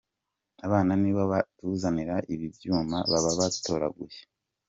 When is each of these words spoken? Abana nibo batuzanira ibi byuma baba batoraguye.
Abana 0.65 0.91
nibo 1.01 1.23
batuzanira 1.31 2.15
ibi 2.33 2.47
byuma 2.55 2.97
baba 3.11 3.31
batoraguye. 3.39 4.17